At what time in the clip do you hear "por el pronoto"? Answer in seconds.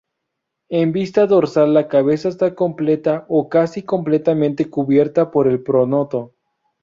5.29-6.33